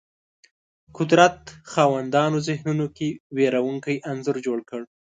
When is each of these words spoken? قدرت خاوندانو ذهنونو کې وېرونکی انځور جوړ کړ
قدرت 0.97 1.37
خاوندانو 1.71 2.37
ذهنونو 2.47 2.85
کې 2.97 3.07
وېرونکی 3.35 3.95
انځور 4.11 4.37
جوړ 4.45 4.59
کړ 4.69 4.81